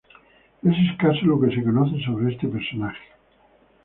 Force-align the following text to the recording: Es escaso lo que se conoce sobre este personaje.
Es 0.63 0.75
escaso 0.89 1.27
lo 1.27 1.39
que 1.39 1.55
se 1.55 1.61
conoce 1.63 2.03
sobre 2.03 2.33
este 2.33 2.47
personaje. 2.47 3.03